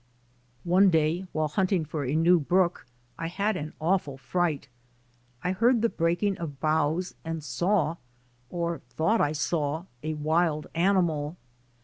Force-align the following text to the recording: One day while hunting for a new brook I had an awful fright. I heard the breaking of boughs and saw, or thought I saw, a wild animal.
One 0.63 0.89
day 0.89 1.27
while 1.31 1.47
hunting 1.49 1.85
for 1.85 2.03
a 2.03 2.15
new 2.15 2.39
brook 2.39 2.87
I 3.19 3.27
had 3.27 3.55
an 3.55 3.73
awful 3.79 4.17
fright. 4.17 4.67
I 5.43 5.51
heard 5.51 5.83
the 5.83 5.89
breaking 5.89 6.39
of 6.39 6.59
boughs 6.59 7.13
and 7.23 7.43
saw, 7.43 7.97
or 8.49 8.79
thought 8.79 9.21
I 9.21 9.33
saw, 9.33 9.85
a 10.01 10.15
wild 10.15 10.65
animal. 10.73 11.37